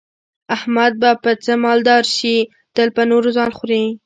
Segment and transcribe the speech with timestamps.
[0.55, 2.37] احمد به په څه مالدار شي،
[2.75, 3.83] تل په نورو ځان خوري.